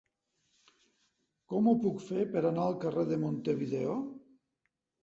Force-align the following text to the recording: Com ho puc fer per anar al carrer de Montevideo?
Com 1.53 1.69
ho 1.69 1.75
puc 1.85 2.01
fer 2.09 2.27
per 2.33 2.45
anar 2.53 2.67
al 2.69 2.81
carrer 2.87 3.05
de 3.13 3.25
Montevideo? 3.27 3.97